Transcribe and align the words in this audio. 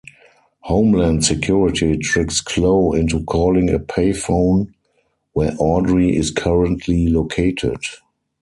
Homeland 0.61 1.23
Security 1.23 1.95
tricks 1.95 2.41
Chloe 2.41 2.99
into 2.99 3.23
calling 3.25 3.69
a 3.69 3.77
pay 3.77 4.13
phone 4.13 4.73
where 5.33 5.53
Audrey 5.59 6.15
is 6.17 6.31
currently 6.31 7.07
located. 7.09 7.77